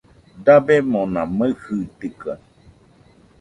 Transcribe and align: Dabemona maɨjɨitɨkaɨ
Dabemona 0.45 1.21
maɨjɨitɨkaɨ 1.37 2.37